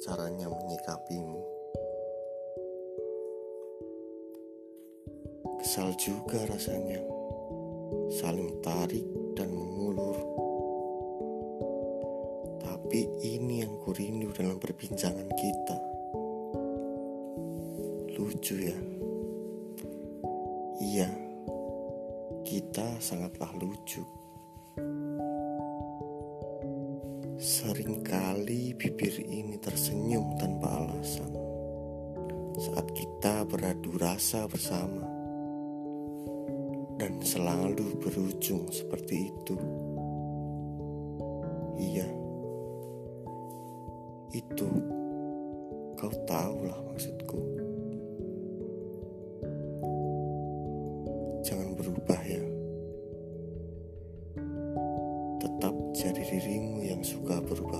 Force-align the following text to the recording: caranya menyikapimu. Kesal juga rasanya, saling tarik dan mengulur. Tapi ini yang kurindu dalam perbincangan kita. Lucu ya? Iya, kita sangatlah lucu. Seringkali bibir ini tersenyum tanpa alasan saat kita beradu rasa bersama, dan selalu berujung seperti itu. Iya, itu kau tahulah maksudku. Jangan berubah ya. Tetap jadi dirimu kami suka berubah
caranya 0.00 0.48
menyikapimu. 0.48 1.40
Kesal 5.60 5.92
juga 6.00 6.40
rasanya, 6.48 6.98
saling 8.10 8.58
tarik 8.64 9.06
dan 9.36 9.52
mengulur. 9.52 10.18
Tapi 12.64 13.06
ini 13.22 13.62
yang 13.62 13.76
kurindu 13.84 14.32
dalam 14.32 14.56
perbincangan 14.56 15.28
kita. 15.36 15.78
Lucu 18.16 18.56
ya? 18.56 18.78
Iya, 20.80 21.10
kita 22.42 22.98
sangatlah 23.04 23.52
lucu. 23.60 24.19
Seringkali 27.40 28.76
bibir 28.76 29.16
ini 29.24 29.56
tersenyum 29.56 30.36
tanpa 30.36 30.76
alasan 30.76 31.32
saat 32.60 32.84
kita 32.92 33.48
beradu 33.48 33.96
rasa 33.96 34.44
bersama, 34.44 35.08
dan 37.00 37.16
selalu 37.24 37.96
berujung 37.96 38.68
seperti 38.68 39.32
itu. 39.32 39.56
Iya, 41.80 42.04
itu 44.36 44.68
kau 45.96 46.12
tahulah 46.28 46.76
maksudku. 46.92 47.40
Jangan 51.40 51.72
berubah 51.72 52.20
ya. 52.20 52.44
Tetap 55.40 55.72
jadi 55.96 56.20
dirimu 56.20 56.79
kami 57.00 57.16
suka 57.16 57.40
berubah 57.48 57.79